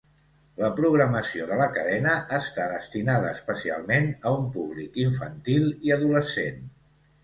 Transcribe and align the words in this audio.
La 0.61 0.69
programació 0.79 1.49
de 1.49 1.57
la 1.59 1.67
cadena 1.75 2.15
està 2.39 2.67
destinada 2.73 3.31
especialment 3.39 4.13
a 4.15 4.35
un 4.41 4.51
públic 4.59 5.01
infantil 5.09 5.73
i 5.89 5.99
adolescent. 6.03 6.71